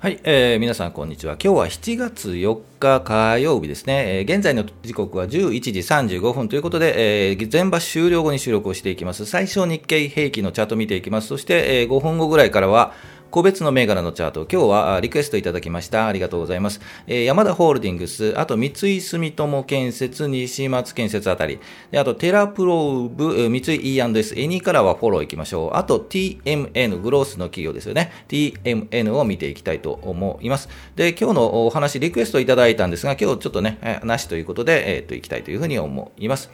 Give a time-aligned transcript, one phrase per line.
[0.00, 1.36] はい、えー、皆さんこんにちは。
[1.42, 4.18] 今日は7月4日火曜日ですね。
[4.18, 5.72] えー、現在の時刻は11時
[6.20, 9.26] 35分ということで、えー、全場終了後に収録をしていきます。
[9.26, 11.26] 最初日経平均のチャート見ていきます。
[11.26, 12.94] そして、えー、5分後ぐらいからは、
[13.30, 16.06] 個別の銘柄のチャート、今日はリクエストいただきました。
[16.06, 16.80] ありがとうございます。
[17.06, 21.60] えー、山田ホールディングス、あと三井住友建設、西松建設あたり、
[21.90, 25.76] であとテラプローブ、三井 E&S、エニからはフォローいきましょう。
[25.76, 28.12] あと TMN、グロースの企業ですよね。
[28.28, 30.70] TMN を見ていきたいと思います。
[30.96, 36.50] で、今日のお話、リクエストいただいたんですが、今日ちょっとね、なしということで、えっ、と、いきたいというふうに思います。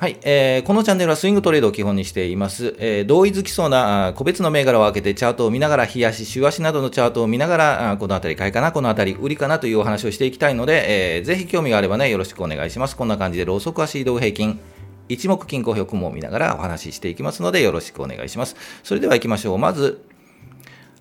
[0.00, 2.74] はい、えー、このチャンネルはスイングトレードを基本にしています。
[2.78, 12.96] えー、同意づきそうな個別の銘柄を開けてチャートを見ながら、日足、週足などのチャートを見ながら、このあたり買いかな、このあたり売りかなというお話をしていきたいので、えー、ぜひ興味があればね、よろしくお願いします。
[12.96, 14.58] こんな感じで、ローソク足移動平均、
[15.10, 18.56] 一目均衡表雲を見ながらお話ししていきますので、よろしくお願いします。
[18.82, 19.58] それでは行きましょう。
[19.58, 20.00] まず、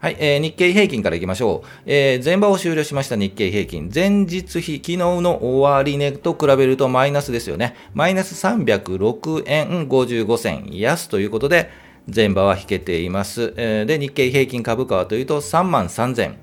[0.01, 1.67] はい、えー、日経平均からいきましょう。
[1.85, 3.91] えー、前場を終了しました日経平均。
[3.93, 7.75] 前日比、昨日の終値と比べるとマイナスですよね。
[7.93, 11.69] マイナス306円55銭安ということで、
[12.15, 13.53] 前場は引けています。
[13.57, 16.35] えー、で、日経平均株価はというと3万3000。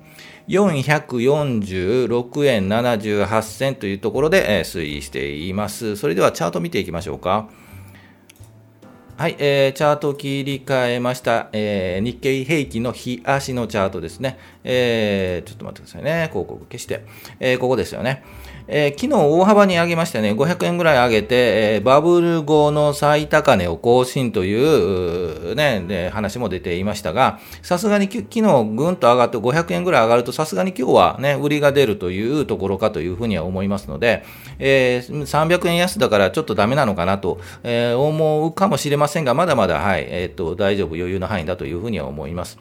[0.47, 5.95] 446円78銭というところで、推移しています。
[5.95, 7.49] それではチャート見ていきましょうか。
[9.17, 17.03] はい、えー、チャート切り替えました、えー、日経平均の日足のチャートですね、えー、ちょっと待ってくださいね、広告消して、
[17.39, 18.23] えー、ここですよね。
[18.67, 21.35] えー、昨日大幅に上げましたね、500円ぐらい上げて、
[21.75, 34.23] えー、バブル後の最高値を更新というね、で話も出ていましたが、さすがに昨日ぐんと上がって500円ぐらい上がると、さすがに今日はね、売りが出るというところかというふうには思いますので、
[34.59, 42.57] えー、300円安だからちょっとダメなのかなと、え、思うかもしれませんが、まだまだ、はい、えっ、と、大丈夫、余裕の範囲だというふうには思います。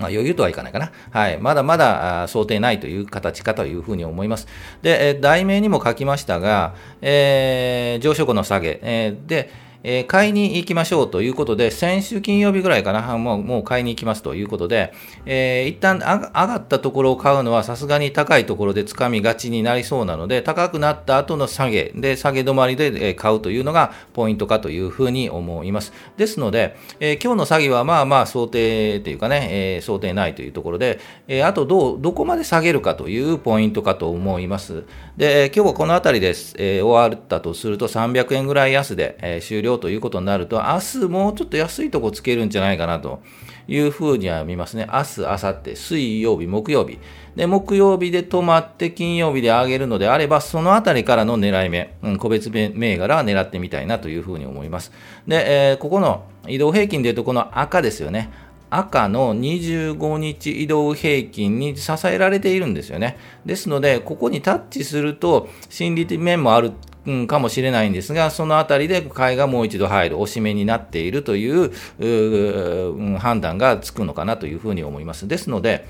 [0.00, 0.90] まあ、余裕とはいかないかな。
[1.10, 1.38] はい。
[1.38, 4.48] まだまだ想定ないという形かというふうに思います。
[4.82, 9.50] で、題名にも書きましたが、えー、上昇後の下げ、えー、で、
[9.82, 14.92] えー、買いに行きましょうということで、先週金曜日ぐらいかな、もうもう買いに行きますということで、
[15.26, 25.92] えー、一旦上がったところを買うのはさすがに高いところで掴みがちになりそうなので、高くなった後の下げで、下げ止まりで買うというのがポイントかというふうに思います。
[26.16, 34.84] ですので、えー、今日の詐欺はまあまあ想定というかね、えー、想定ないというところで、えー、あとどう、どこまで下げるかというポイントかと思います。
[35.16, 43.20] で、今日はこのあたりです、えー、終わったとすると300円ぐらい安で、えー、終了ということになると、明日もうちょっと安いとこつけるんじゃないかなと
[43.68, 44.88] いうふうには見ますね。
[44.92, 46.98] 明日、明後日、水曜日、木曜日。
[47.36, 54.92] で、木曜日で止まって金曜日で上げるのであれば、そのあたりからの狙い目、うん、個別銘柄は狙ってみたいなというふうに思います。
[55.26, 58.30] で、えー、ここの移動平均でいうとこの赤ですよね。
[58.70, 63.18] 赤の25日移動平均に支えられているんですよね。
[63.44, 66.72] ですので、ここにタッチすると、心理的面もある
[67.06, 75.26] うん、かもしれないんですが、そのあたりで買いがもう一度入る、押し目になっているというう、判断がつくのかなというふうに思います。
[75.26, 75.86] ですので、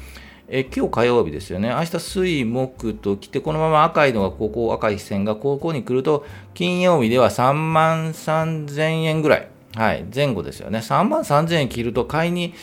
[0.52, 6.24] え今日火曜日ですよね、明日水、木と来て、このまま赤いのがここ、赤い線がここに来ると、
[6.54, 9.49] 金曜日では3万3000円ぐらい。
[9.76, 10.78] はい、前後ですよね。
[10.78, 12.54] 3万3000円切ると買いに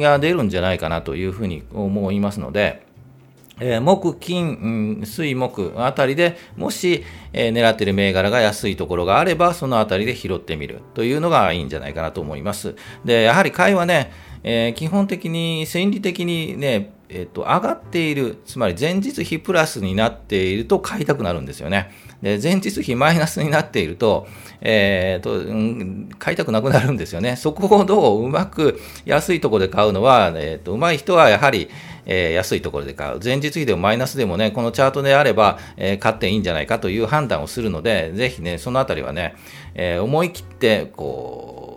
[0.00, 2.86] が出るんじゃないかなというふうに思いますので、
[3.60, 12.76] えー、木、金、水、木あたりでもし、えー、狙っている銘柄が安いところがあれば、そのあたりで拾ってみるというのがいいんじゃないかなと思います。
[13.04, 21.90] で、やはり買いはね、えー、基本的に、心理的にね、えっ、と、上がっている、つまり前日比プラスになっていると買いたくなるんですよね。
[22.22, 24.26] で、前日比マイナスになっていると、
[24.60, 27.36] えー、と、うん、買いたくなくなるんですよね。
[27.36, 31.70] そこをどううまく安いところで買うのは、えっ、と、うまい人はやはり、
[32.04, 33.20] えー、安いところで買う。
[33.22, 39.34] 前日比でもマイナスでもね、このチャートであれば、え、買っていいんじゃないかという判断をするので、ぜひね、そのあたりはね、
[39.74, 41.67] え、思い切って、こう、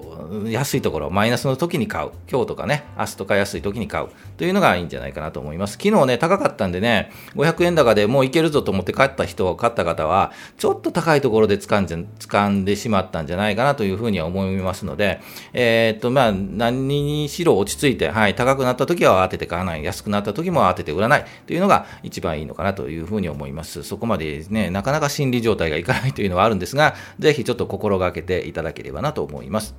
[0.46, 2.12] 安いところ、マイナスの時に買う。
[2.30, 4.08] 今日とかね、明日とか安い時に買う。
[4.38, 5.74] というのがいいんじゃないかなと思います。
[5.74, 15.20] 昨日ね、高かったんでね、500円高でもういけるぞと思って買った人、買った方は、ちょっと高いところで掴んじゃ掴んでしまったんじゃないかなというふうには思いますので、
[15.54, 19.84] えー、っと、まあ、何にしろ落ち着いて、はい、高くなった時は当てて買わない。
[19.84, 21.26] 安くなった時も当てて売らない。
[21.46, 23.84] というのが一番いいのかなというふうに思います。
[23.84, 29.76] そこまでね、なかなか心理状態がいかないというのはあるんですが、ぜひちょっと心がけていただければなと思います。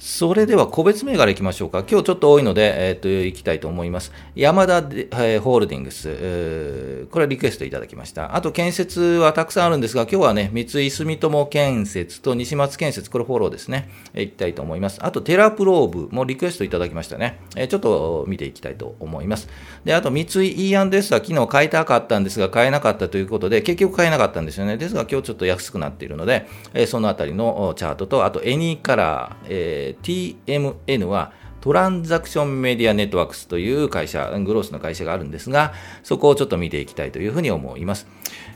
[0.00, 1.84] それでは個別銘柄いきましょうか。
[1.86, 4.12] 今日ちょっと多いので、えっ、と、いきたいと思います。
[4.34, 8.34] 山田で、えー、ホールディングス、えー、これはリクエストいただきました。
[8.34, 13.90] あと、建設はたくさんあるんですが、今日はね、三井住友建設と西松建設、これフォローですね。
[14.14, 15.00] えー、きたいと思います。
[15.02, 17.38] あと、テラプローブもリクエストいただきましたね。
[17.54, 19.50] えー、ちょっと見ていきたいと思います。
[19.84, 24.78] で、あと、三井 E&S は昨日買いたかったんですが、買えなかったということで、結局買えなかったんですよね。
[24.78, 38.06] ですが、今日ちょっと安くなっているので、えー、そのあたりのチャートと、あと、エニーカラー、えー、TM N はトランザクションメディアネットワークスという会社、グロースの会社があるんですが、そこをちょっと見ていきたいというふうに思います。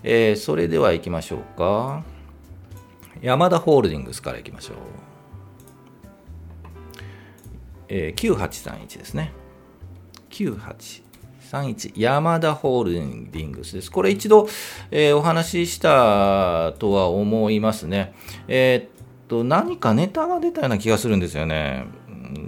[0.02, 2.02] えー、それでは行きましょうか。
[3.20, 4.76] ヤマダホールディングスから行きましょう。
[7.88, 9.32] えー、9831ですね。
[10.30, 13.90] 9831ヤマダホールディングスです。
[13.90, 14.48] これ一度、
[14.90, 18.14] えー、お話ししたとは思いますね。
[18.48, 18.93] えー、
[19.34, 21.86] と、何かネタが出たような気がするんですよね。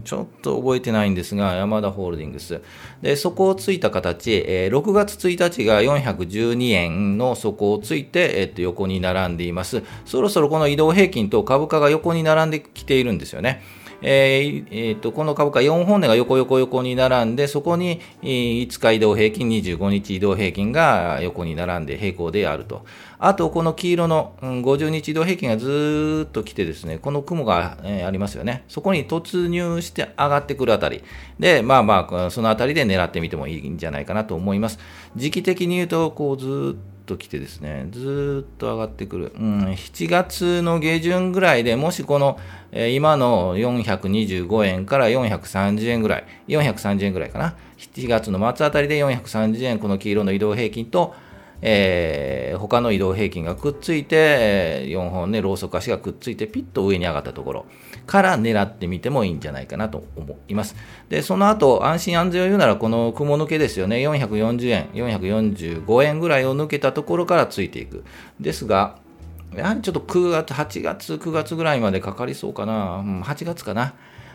[0.04, 2.60] ちょっと覚えてないんですが、山田ホールディングス。
[3.02, 9.82] で、底をついた形、えー、6月1日が412円の底をついて、えー、っと、横に並んでいます。
[10.04, 13.62] そろそろこの移動平均と株価が横に並んできているんですよね。
[14.02, 22.84] えーえーと、この株価4本値が横横横に並んで、そこに5日移動平均、25日移動平均が横に並んで平行であると。
[23.18, 28.64] あと、この黄色の50日移動平均がずっと来てですね、この雲が、えー、ありますよね。
[28.68, 31.02] そこに突入して上がってくるあたり。
[31.38, 34.78] で、まあまあ、そのあたりで狙ってみてもいいんじゃないかなと思います。
[35.16, 39.32] 時期的に言うと、こうずっとと来てですね、ずっと上がってくる。
[39.38, 42.38] うん、7月の下旬ぐらいでもしこの、
[42.72, 47.54] えー、今の425円から430円ぐらい、430円ぐらいかな。
[47.78, 51.14] 7月の末あたりで430円、この黄色の移動平均と、
[51.62, 57.66] えー、他の移動平均がくっついて、えー、4本ね、ローソク足がくっついて、ピッと上に上がったところ
[58.06, 60.76] から狙ってみてもいいんじゃないかなと思います。
[61.08, 68.04] で、その後、安心安全を言うなら、この雲抜けですよね、440円、445円ぐらいを抜けたところからついていく。
[68.40, 68.98] ですが、
[69.54, 73.94] やはりちょっと9月、8月、9月ぐらいまでかかりそうかな、うん、8月かな。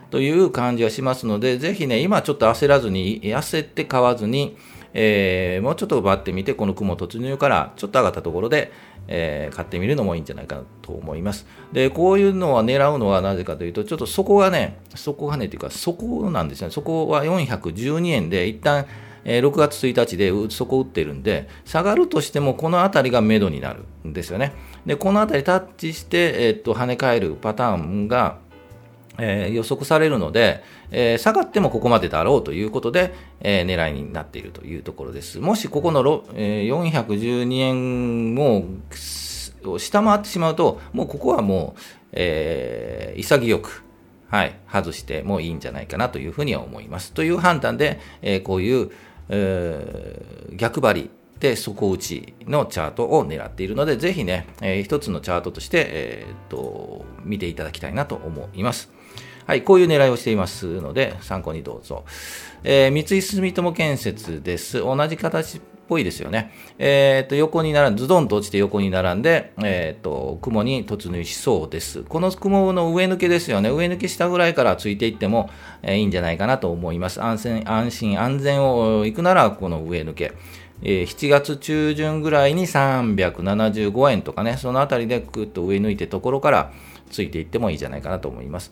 [0.10, 4.58] という感じはしますので、ぜひね、今ちょっと焦らずに、焦って買わずに、
[4.94, 8.72] えー、もうちょっと奪ってみて、この雲突入からちょっと上がったところで、
[9.08, 11.46] えー、買ってみるのもいいんじゃないかなと思います。
[11.72, 16.72] で、こういうのは狙うのはなぜかというと、ちょっとそこがね、そこがね、というか、そこなんですね。
[16.72, 18.86] そこは412円で、一旦、
[19.24, 24.54] えー、6月1日でそこ打ってるんで、下がるとしてもこの辺りが目処になるんですよね。
[24.86, 28.38] で、この辺りタッチして、えー、っと、跳ね返るパターンが、
[29.18, 35.40] えー、予測されるので、えー、下がってもここまでだろうということで、えー、狙いになっているというところです。
[35.40, 38.66] もしここの、えー、412円を
[39.80, 41.80] 下回ってしまうと、もうここはもう、
[42.14, 43.84] え、潔く、
[44.30, 47.14] はい、外してもいいんじゃないかなというふうには思います。
[47.14, 48.92] という判断で、え、こういう、
[49.30, 50.26] え、
[50.56, 51.10] 逆張り
[51.42, 58.92] で底打ちのチャートを狙っているので、ぜひね、えー、一つのチャートとして、えー、っと見ていただきたいなと思います。
[59.52, 62.06] はい、こういう狙いをしていますので、参考にどうぞ。
[62.64, 64.80] えー、三井住友建設です。
[64.80, 66.54] 同じ形っぽいですよね。
[66.80, 72.04] えっ、ー、と、横に並んで、ズドンと落ちて横に並んで、えっ、ー、と、雲に突入しそうです。
[72.04, 73.70] この雲の上抜けですよね。
[73.70, 75.50] 上抜け下ぐらいからついていっても、
[75.82, 77.22] えー、いいんじゃないかなと思います。
[77.22, 80.32] 安全、安心、安全を行くなら、この上抜け。
[80.82, 86.72] えー、7月中旬ぐらいに375円とかね、そのあたりでぐっと上抜いてところから
[87.10, 88.72] ついていってもいいんじゃないかなと思います。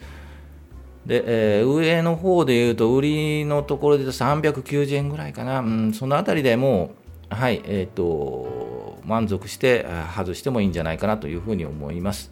[1.09, 1.23] で、
[1.59, 6.91] えー、上の方で言うと、売りのところで言うと390円ぐらいかな、うん、そのあたりでも
[7.31, 12.31] う、はい、えっ、ー、と、満足して外してもいいんじゃないかなというふうに思います。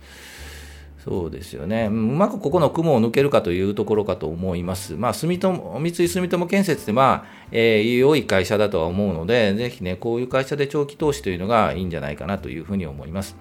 [1.03, 1.87] そうですよね。
[1.87, 4.93] うまくここの雲を抜けるかというところかと思います。
[4.93, 13.37] まあ、住友、三井住友建設って、まあ、えー、良い会社だとは思うので、ぜひね、こういう会社で長期投資というのがいいんじゃないかなというふうに思います。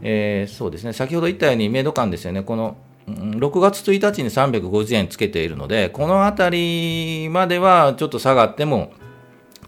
[0.00, 0.94] えー、そうですね。
[0.94, 2.42] 先ほど言ったように、メイド感ですよね。
[2.42, 8.92] この6月1日に350円つけているので、このあたりまではちょっと下がっても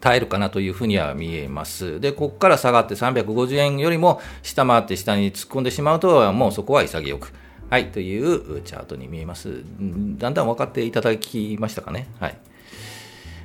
[0.01, 2.01] 耐えるかなというふうには見えます。
[2.01, 7.33] で、ここから下がって350円よりも下回って下に突っ込んでしまうと、もうそこは潔く。
[7.71, 9.63] はい、というチャートに見えます。
[10.19, 12.09] だんだん分かっていただきましたかね。
[12.21, 12.39] はい。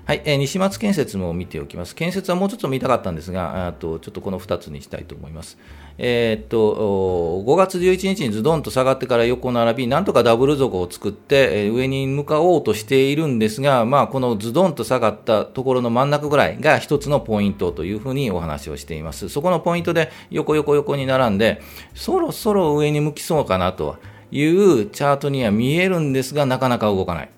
[0.07, 1.93] はい、えー、西松建設も見ておきます。
[1.93, 5.57] 建設はもうちょっと見たかったんですが、あとちょっとこの2つにしたいと思います。
[5.97, 19.27] えー、っと、5月11日にズドンと下がってから横並び、なんとかダブル底を作って、えー、上に向かおうとしているんですが、まあ、このズドンと下がったところの真ん中ぐらいが一つのポイントというふうにお話をしています。
[19.27, 21.61] そこのポイントで横横横に並んで、
[21.93, 23.97] そろそろ上に向きそうかなと。
[24.29, 27.29] いうチャートには見えるんですが、なかなか動かない。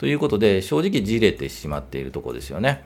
[0.00, 2.82] ということで、正直じれてしまっているところですよね。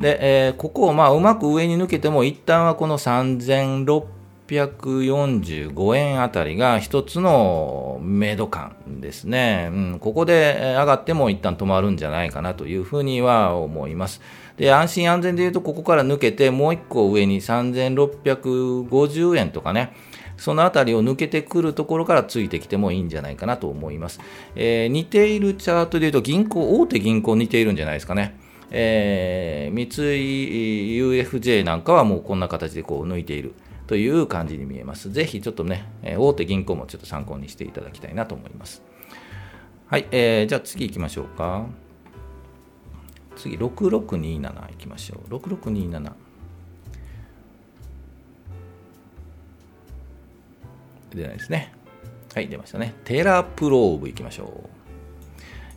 [0.00, 9.70] で、えー、ここをまあうまく上に抜けても、一旦はこの3645円あたりが一つのメイド感ですね。
[9.72, 14.20] うん、ここで上がっても一旦止まるんじゃないかなというふうには思います。
[14.58, 19.94] で、安心安全で言うと、ここから抜けて、もう一個上に3650円とかね、
[20.38, 24.20] そのあたりを抜けてくるところからついてきてもいいんじゃないかなと思います。
[24.54, 28.38] えー、似ているチャートで言うと、銀行、大手銀行似ているんじゃないですかね。
[28.70, 33.54] えー、三井 UFJ なんかはもうこんな形でこう抜いている
[33.86, 35.10] という感じに見えます。
[35.10, 38.82] ぜひちょっとね、大手銀行もちょっと参考にしていただきたいなと思います。
[39.86, 41.66] はい、えー、じゃあ次行きましょうか。
[43.36, 45.34] 次、6627行きましょう。
[45.34, 46.27] 6627。
[51.14, 51.72] 出ないですね。
[52.34, 52.94] はい、出ましたね。
[53.04, 54.78] テラプローブいきましょう。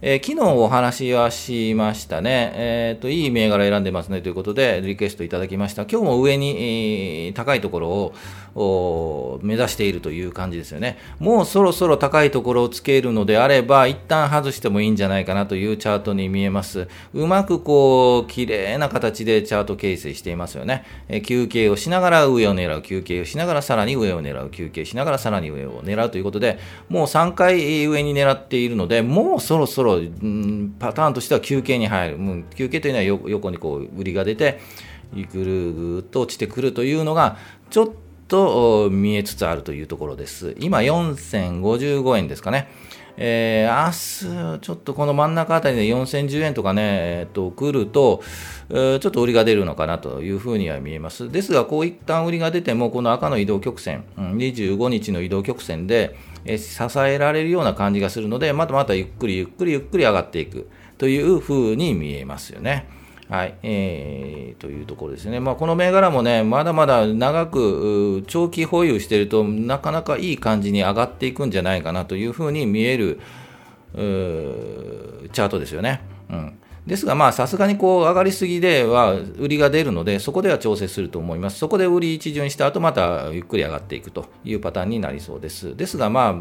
[0.04, 2.52] えー、昨日お話はしましたね。
[2.56, 5.84] えっ、ー、と、いい銘柄選んでますねということで、リクエストいただきました。
[5.84, 8.14] 今日も上に、えー、高いところを
[8.56, 10.98] 目指しているという感じですよね。
[11.20, 16.88] もうそろそろ高いところをつけるのであれば、一旦外してもいいんじゃないかなというチャートに見えます。
[17.14, 20.84] うまくこう、綺麗な形でチャート形成していますよね。
[21.08, 32.18] え休憩をしながら上を狙う、休憩をしながらさらに上を狙う、休憩しながらさらに上を狙うということで、もう3回上に狙っているので、もうそろそろ、うん、パターンとしては休憩に入る。
[32.18, 34.60] う、休憩というのは横にこう、売りが出て、
[35.32, 37.38] ぐるぐっと落ちてくるというのが、
[37.70, 40.56] ちょっとと見えつつあるというところです。
[40.58, 42.70] 今4055円ですかね。
[43.18, 48.24] えー、明日、ちょっとこの真ん中あたりで4010円とかね、えっ、と、来ると、
[48.70, 51.30] えー、ちょっと売りが出るのかなというふうには見えます。
[51.30, 63.01] ですが、こういった売りが出ても、この赤の移動曲線、25日の移動曲線で、えー、支えられるような感じがするので、またまたゆっくりゆっくりゆっくり上がっていくというふうに見えますよね。
[63.32, 65.40] はい、えー、というところですね。
[65.40, 73.22] まあ、この銘柄もね、まだまだ長く長期保有しているとなかなかいい感じに上がっていくんじゃないかなというふうに見える
[73.94, 76.02] チャートですよね。
[76.30, 76.61] うん。
[76.88, 81.60] ですが、さすがにこう上がりすぎでは売りが出るので、そこでは調整すると思います。
[81.60, 85.76] そこで売り一巡した後、またゆっくり上がっていくというパターンになりそうです。
[85.78, 86.36] ですが、まあ、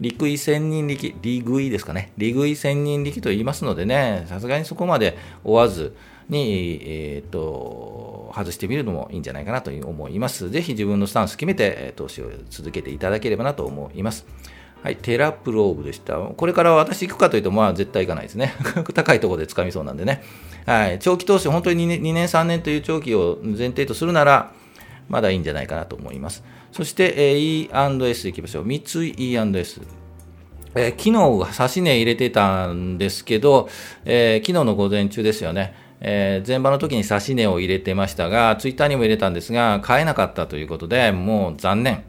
[0.00, 2.12] 陸位千人力、利食いですかね。
[2.16, 5.94] 利食い千人力と言いますのでね、さすがにそこまで追わず
[6.30, 10.48] に、えっ、と、外してみるのもいいんじゃないかなと思います。
[10.48, 14.26] ぜひ自分のスタンス決めて投資を続けていただければなと思います。
[14.82, 16.16] はい、テラプローブでした。
[16.16, 18.54] これから私行くかというと、まあ絶対行かないですね。
[18.94, 20.22] 高いところで掴みそうなんでね。
[20.66, 24.52] はい、長期投資、本当に2年 ,2 年、3年という長期を前提とするなら、
[25.08, 26.44] まだいいんじゃないかなと思います。
[26.70, 28.64] そして、えー、E&S いきましょう。
[28.64, 29.80] 三井 E&S。
[30.74, 33.68] えー、昨日、指し値入れてたんですけど、
[34.04, 35.74] えー、昨日の午前中ですよね。
[36.00, 42.04] えー、前場の時に指し値を入れてましたが、ツイッターにも入れたんですが、買えなかったということで、もう残念。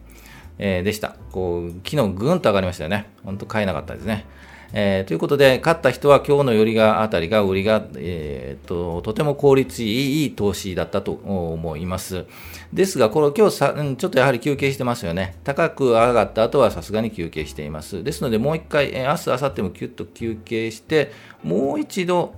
[0.62, 1.16] えー、でした。
[1.32, 3.06] こう、昨日ぐんと上がりましたよね。
[3.24, 4.26] 本当買えなかったですね。
[4.72, 12.26] えー、ということで、勝った人は今日の寄りがあたりが、売りが、えー、と、とても効率いい投資だったと思います。
[12.74, 15.34] ですが、これ今日さ、ちょっとやはり休憩してますよね。
[15.44, 18.04] 高く上がった後はさすがに休憩しています。
[18.04, 21.10] ですので、もう一回、えー、明日、明後日もキュッと休憩して、
[21.42, 22.34] もう一度、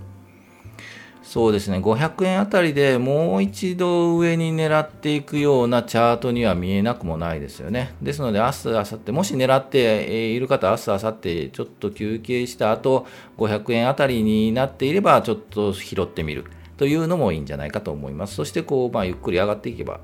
[1.22, 7.94] そうですね、500円あたりでもう一度上に狙っていくようなチャートには見えなくもないですよね。
[8.02, 13.06] ですので、明日、明後日、もし狙っている方、明日、明後日、ちょっと休憩した後、
[13.38, 16.44] 500円あたりになっていれば、ちょっと拾ってみる
[16.76, 18.34] というのもいいんじゃないかと思います。
[18.34, 20.00] そして、こう、まあ、ゆっくり上がっていけば、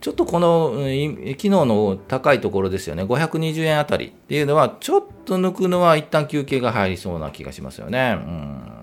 [0.00, 8.16] ちょっとこの、昨日の高いところですよね、520円あたりっていうのは、ちょっと抜くのは一旦休憩が入りそうな気がしますよね。
[8.16, 8.81] うん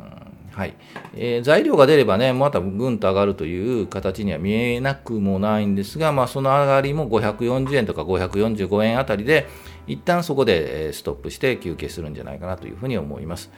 [0.60, 0.74] はい。
[1.16, 9.48] えー、材料が出ればね、またぐんと上がるという形には見えなくもないんですが、まあ、その上がりも540円とか545円あたりで、
[9.88, 13.52] 一旦そこでストップして休憩するんじゃないかなというふうに思います。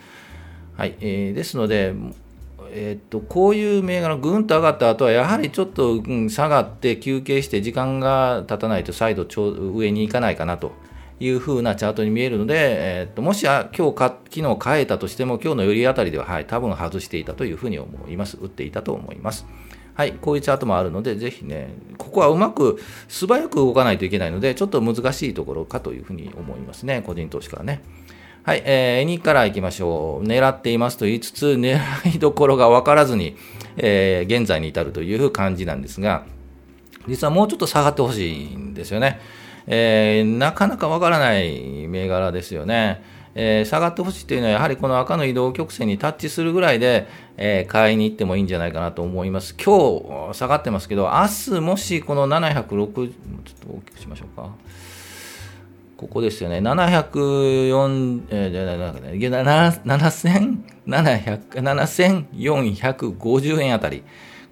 [0.77, 0.95] はい。
[1.01, 1.95] えー、ですので、
[2.69, 10.73] えー、っとこういう銘柄、ぐんと上がった後は、やはりちょっと、うん、下がって休憩して、時間が経たないと再度上に行かないかなと。
[11.21, 18.37] いう風なチャートに見えるので、えー、ともし今日か、昨日変えたとしても、今日の寄りあたりでは、はい、多分外していたというふうに思います。
[18.41, 19.45] 打っていたと思います。
[19.93, 27.83] はい、こういうチャートもあるので、ぜひね、ここはうまく素早く動かないといけないので、ちょっと難しいところかというふうに思いますね、個人投資からね。
[28.43, 30.25] はい、えー、2からいきましょう。
[30.25, 31.79] 狙っていますと言いつつ、狙
[32.15, 33.35] いどころが分からずに、
[33.77, 36.23] えー、現在に至るという感じなんですが、
[37.07, 39.19] 実はもうちょっと下がってほしいんですよね。
[39.67, 43.03] えー、なかなかわからない銘柄ですよね。
[43.33, 49.55] えー、下がってほしいというのは、やはりこの赤の移動曲線にタッチするぐらいで、えー、買いに行ってもいいんじゃないかなと思います。
[49.55, 53.09] 今日下がってますけど、明日もしこの760、ちょっと
[53.69, 54.49] 大きくしましょうか。
[55.95, 58.51] ここですよね、704、えー、
[61.55, 64.03] 7450円あたり。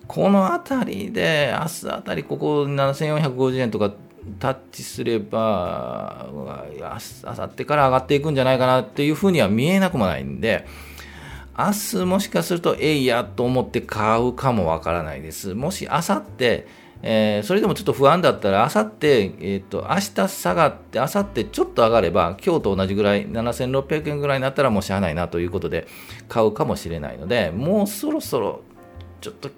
[0.07, 3.91] このあたりで、明日あたり、ここ7450円とか
[4.39, 6.27] タッチすれば、
[6.81, 10.65] あさってから上がっていくんじゃないかなっていうふうには見えなくもないんで、
[11.57, 15.53] 明日もしかすると、えいやと思って買うかもわからないです。
[15.53, 16.63] もし明後日、
[17.01, 25.87] えー、それでもちょっと不安だったら、あさって、えーと、明日下がって、あさってちょっと上がれば、今日と同じぐらい、7600円ぐらいになったらもうしゃあないなということで、
[26.27, 28.61] 買うかもしれないので、もうそろそろ
[29.21, 29.49] ちょっと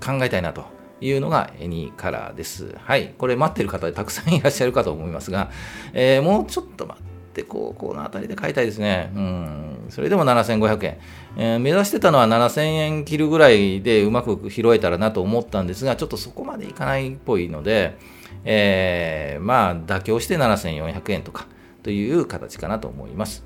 [0.00, 2.74] 考えたいなというのがエニーカラーです。
[2.78, 5.50] はい、これ待ってる方たくさんいらっしゃるかと思いますが、
[5.92, 9.12] えー、もうちょっと待って、こうこの辺りで買いたいですね。
[9.14, 10.98] うん、それでも7500円、
[11.36, 17.96] えー、目指してたのは7000円切るぐらいでうまく拾えたらなと思ったんですが、ちょっとそこまでいかないっぽいので、
[18.44, 21.46] えー、まあ、妥協して7400円とか
[21.82, 23.44] という形かなと思います。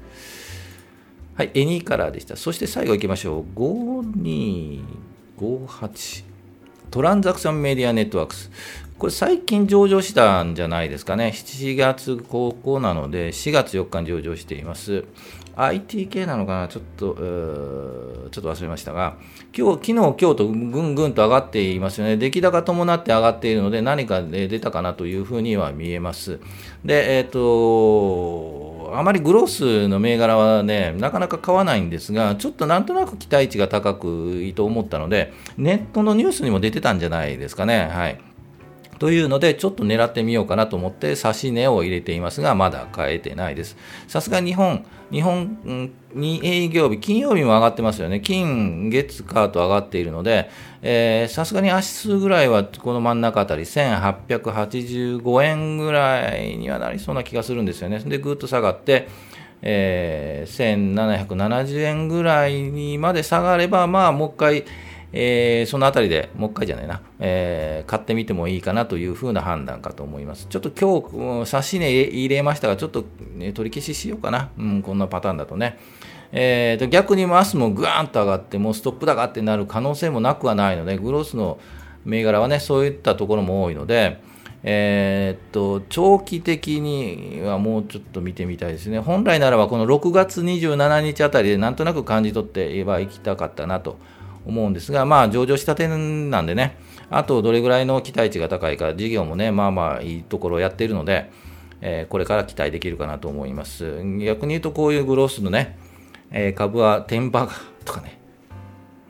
[1.35, 2.37] はい、エニーカラーでした。
[2.37, 3.45] そして最後行きましょう。
[3.59, 6.32] 5258。
[6.93, 8.51] トランザクションメディアネットワークス。
[8.99, 11.33] これ最近上場したんじゃないですかね。
[11.35, 15.05] 7月高校なので、4月4日に上場しています。
[15.57, 16.69] IT 系なのかな？
[16.69, 19.17] ちょっと、ちょっと忘れましたが、
[19.57, 22.19] 今日、昨日、今日とぐんぐんと上がっていますよね。
[22.19, 26.41] 出来高伴って上がっているので、何か出たかなというふうには見えます。
[26.85, 34.07] で、えっ、ー、と、あまりグロースの銘柄はね、なかなか買わないんですが、ちょっとなんとなく期待値が高く
[34.43, 37.89] いいと思ったので、ネットのニュースにも出てたんじゃないですかね。
[37.93, 38.21] はい。
[38.99, 43.77] というので、ちょっと狙ってみようかなと思って、指し値を入れていますが、まだ買えてないです。
[44.07, 48.21] さすが日本、日本に営業日、金曜日も上がってますよね。
[48.21, 50.49] 金、月、火と上がっているので、
[51.29, 57.99] さすがに足数ぐらいはこの真ん中あたり、1885円ぐらいにはなりそうな気がするんですよね。
[57.99, 59.07] で、ぐっと下がって、
[59.61, 64.65] えー、1770円ぐらいにまで下がれば、まあ、もう一回、
[65.13, 70.47] えー、そのあたりでもう一回じゃないな、えー、買ってみてもいいかなというふうな判断かと思います。
[70.49, 73.05] ちょっと今日、差し値入れましたが、ちょっと、
[73.37, 74.51] ね、取り消ししようかな。
[74.59, 75.79] うん、こんなパターンだとね。
[76.35, 81.59] えー、と逆に明日もぐわーんと上がって、もうストップ高ってなる可能性もなくはないので、グロースの
[82.05, 84.19] 銘柄はね、そういったところも多いので、
[84.65, 89.01] え、っと、長期的にはもうちょっと見てみたいですね。
[89.01, 93.99] 本来ならばこの6月27日あたりでなんとなく感じ取って言えば行きたかったなと
[94.47, 96.77] 思うんですが、まあ、上場した点なんでね、
[97.11, 101.31] あとどれぐらいの期待値が高いか、事業もね、まあまあいいところをやっているので、
[101.83, 103.97] えー、これから期待できるかなと思います。
[104.21, 105.77] 逆に言うと、こういうグロースのね、
[106.31, 108.19] えー、株はテンバーガーとかね、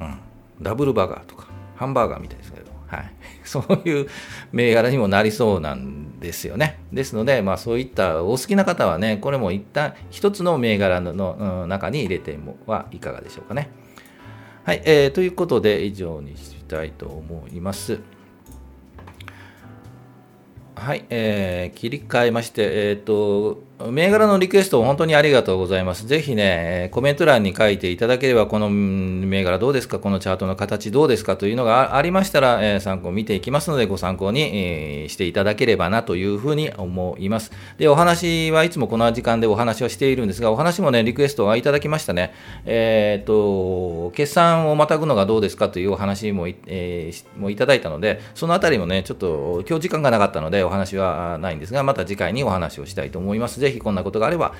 [0.01, 0.19] うん、
[0.61, 3.13] ダブルバーガーとか、ハンバーガーみたいですけど、はい、
[3.45, 4.09] そういう
[4.53, 6.81] 銘柄にもなりそうなんですよね。
[6.93, 13.71] ですので、まあ、そういったお好きな方はね、これも一旦一つの銘柄の中に入れてもはいかがでしょうかね。
[14.65, 17.99] はい、えー、ということで以上にしたいと思います。
[20.77, 26.07] はい、えー、切り替えまして、えっ、ー、と、銘柄のリクエスト本当にありがとうございます。
[26.07, 31.37] ぜひね、コメント欄に書いていただければ、この銘柄どうですか、このチャートの形どうですか？
[31.37, 37.51] というのがありましたら、え、参考を見ていきますので、ご参考に、え、していただければなというふうに思います。
[37.79, 42.33] で、お話はいつもこの時間でお話をしているんですが、お話もね、リクエストはいただきましたね。
[42.67, 45.69] えっ、と、決算をまたぐのがどうですか？
[45.69, 53.59] というお話もい,、えー、もいただいたので、そのあたりもね、ちょっと今日時間がなかったのでお話はないんですが、また次回にお話をしたいと思います。
[53.59, 54.55] ぜひこんなことがあれば、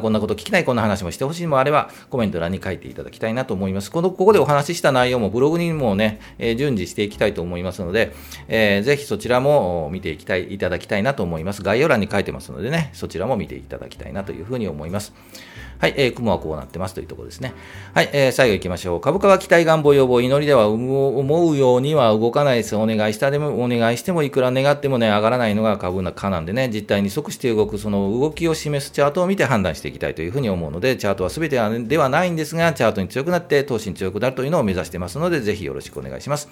[0.00, 3.90] こんなこと聞きたい、こんな話もしてほしいもあれば、コメント欄に書いていただきたいなと思います。
[3.90, 8.14] このここでお話しした内容もブログにもね、えー、順次していきたいと思いますので、
[8.48, 11.62] えー、ぜひそちらも見ていきたいいただきたいなと思います。
[11.62, 15.12] 概要欄に書いてますのでね、そちらも見ていただきたいなというふうに思います。
[15.82, 17.54] はい、えー、雲はこうなってますというところですね。
[17.92, 19.00] はい、えー、最後行きましょう。
[19.00, 22.76] 株価は期待願望要望、祈りでは思うようには動かないです。
[22.76, 36.48] お願いしたでも、お願いしてもいくら願ってもね、上がらないのが株価なんでね、実態に即して動くその動きを示すチャートを見て判断していきたいというふうに思うので、チャートは全てではないんですが、チャートに強くなって、投資に強くなるというのを目指してますので、ぜひよろしくお願いします。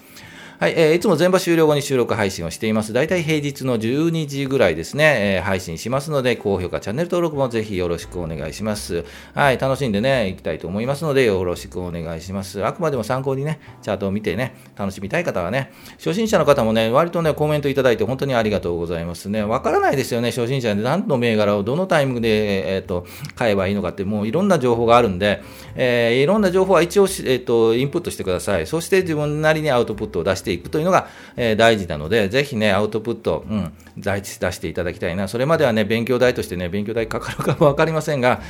[0.61, 2.93] はい、えー、いつも全場終了後に収録配信をしています。
[2.93, 9.07] 大体平日の12時ぐらいですね、えー、配信しますので、高評価、チャンネル登録もぜひよろしくお願いします。
[9.33, 12.63] はい、楽しんでね、いきたいと思いますので、よろしくお願いします。
[12.63, 19.43] あくまでも参考にね、チャートを見てね、楽しみたい方はね、初心者の方もね、割とね、コメントいただいて本当にありがとうございますね。
[19.43, 25.43] わからないですよね、初心者で何の銘柄をどのタイミングで、えっ、ー、と、買えばいいのかって、もういろんな情報があるんで、
[25.75, 28.67] えー、いろんな情報は一応、えっ、と、インプットしてください。
[28.67, 35.29] そして自分なりにアウトプットを出してていくというのが、えー、大事なので、ぜひね、アウトプット、うん、出していただきたいな。
[35.29, 38.41] それまではね、勉強代としてね、勉強代かかるかもわかりませんが、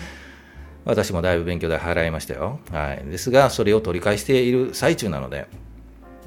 [0.85, 2.61] 私もだいぶ勉強代払いましたよ。
[2.73, 3.05] はい。
[3.11, 5.47] ですが、それを取り返している最中なので、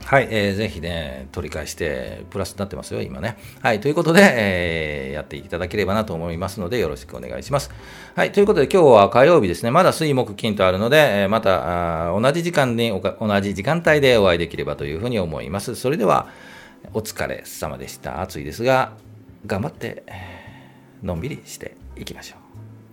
[0.06, 3.38] はい、えー、ぜひね、取り返して、プラスになってますよ、今ね。
[3.62, 7.72] はい、ということで、えー、やっていただければなと思いますので、よろしくお願いします。
[8.16, 15.76] はい、ということで、今日は火曜日ですね、まだ水木金とあるので、え、また同じ時間に、同じ時間帯でお会いできればというふうに思います。
[15.76, 16.28] それでは、
[16.94, 18.22] お疲れ様でした。
[18.22, 18.94] 暑いですが、
[19.46, 20.04] 頑張って、
[21.02, 22.40] のんびりしていきましょう。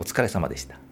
[0.01, 0.90] お疲れ様でした。